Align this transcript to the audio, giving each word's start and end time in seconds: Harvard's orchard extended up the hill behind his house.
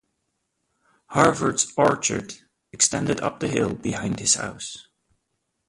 Harvard's 1.09 1.71
orchard 1.77 2.33
extended 2.71 3.21
up 3.21 3.39
the 3.39 3.47
hill 3.47 3.75
behind 3.75 4.19
his 4.19 4.33
house. 4.33 4.87